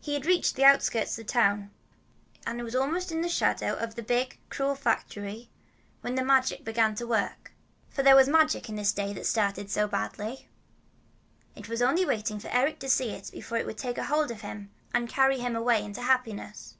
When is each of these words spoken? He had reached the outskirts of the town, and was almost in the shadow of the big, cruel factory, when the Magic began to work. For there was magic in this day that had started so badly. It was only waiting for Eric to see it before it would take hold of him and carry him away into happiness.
He 0.00 0.14
had 0.14 0.26
reached 0.26 0.56
the 0.56 0.64
outskirts 0.64 1.12
of 1.16 1.24
the 1.24 1.32
town, 1.32 1.70
and 2.44 2.60
was 2.64 2.74
almost 2.74 3.12
in 3.12 3.20
the 3.20 3.28
shadow 3.28 3.74
of 3.76 3.94
the 3.94 4.02
big, 4.02 4.36
cruel 4.50 4.74
factory, 4.74 5.48
when 6.00 6.16
the 6.16 6.24
Magic 6.24 6.64
began 6.64 6.96
to 6.96 7.06
work. 7.06 7.52
For 7.88 8.02
there 8.02 8.16
was 8.16 8.26
magic 8.28 8.68
in 8.68 8.74
this 8.74 8.92
day 8.92 9.10
that 9.12 9.18
had 9.18 9.26
started 9.26 9.70
so 9.70 9.86
badly. 9.86 10.48
It 11.54 11.68
was 11.68 11.82
only 11.82 12.04
waiting 12.04 12.40
for 12.40 12.48
Eric 12.48 12.80
to 12.80 12.88
see 12.90 13.10
it 13.10 13.30
before 13.32 13.58
it 13.58 13.66
would 13.66 13.78
take 13.78 13.96
hold 13.96 14.32
of 14.32 14.40
him 14.40 14.72
and 14.92 15.08
carry 15.08 15.38
him 15.38 15.54
away 15.54 15.84
into 15.84 16.02
happiness. 16.02 16.76